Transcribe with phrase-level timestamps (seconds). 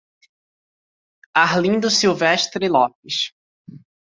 [1.35, 3.35] Arlindo Silvestre Lopes